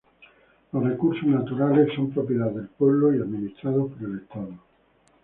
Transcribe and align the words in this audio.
Los 0.71 0.83
recursos 0.83 1.27
naturales 1.27 1.89
son 1.95 2.09
propiedad 2.09 2.49
del 2.49 2.69
pueblo 2.69 3.13
y 3.15 3.21
administrados 3.21 3.91
por 3.91 4.09
el 4.09 4.17
Estado. 4.21 4.49